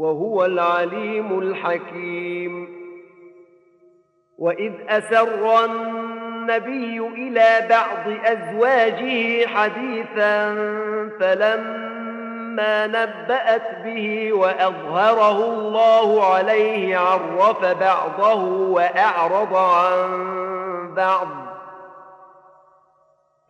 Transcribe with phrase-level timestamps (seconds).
[0.00, 2.80] وهو العليم الحكيم.
[4.38, 10.54] وإذ أسر النبي إلى بعض أزواجه حديثا
[11.20, 21.28] فلما نبأت به وأظهره الله عليه عرف بعضه وأعرض عن بعض.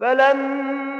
[0.01, 1.00] فلما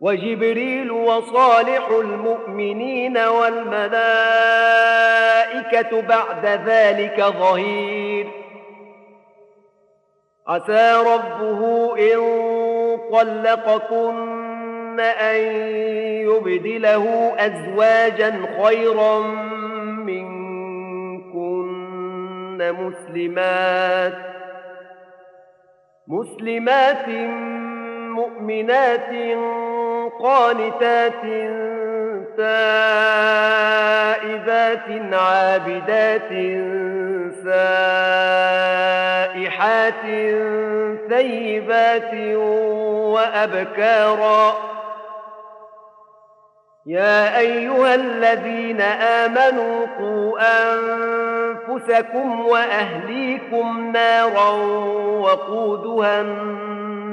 [0.00, 3.92] وجبريل وصالح المؤمنين والملائكة
[6.02, 8.26] بعد ذلك ظهير.
[10.48, 12.18] عسى ربه إن
[13.12, 15.36] طلقكن أن
[16.26, 19.18] يبدله أزواجا خيرا
[19.96, 20.58] منكن
[22.72, 24.14] مسلمات
[26.08, 27.08] مسلمات
[28.14, 29.12] مؤمنات
[30.22, 31.22] قانتات
[32.36, 32.78] تائبات
[35.12, 36.32] عابدات
[37.44, 38.74] سائحات
[41.08, 42.14] ثيبات
[43.14, 44.46] وأبكارا.
[46.86, 50.38] يا أيها الذين آمنوا قوا
[50.72, 54.50] أنفسكم وأهليكم نارا
[55.20, 56.77] وقودها الناس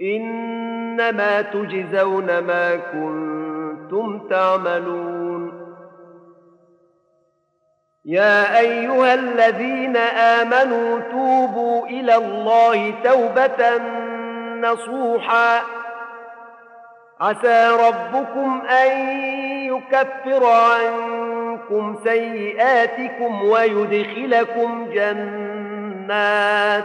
[0.00, 5.66] إنما تجزون ما كنتم تعملون.
[8.04, 13.78] يا أيها الذين آمنوا توبوا إلى الله توبة
[14.60, 15.62] نصوحا.
[17.20, 19.08] عسى ربكم أن
[19.66, 26.84] يكفر عنكم سيئاتكم ويدخلكم جنات.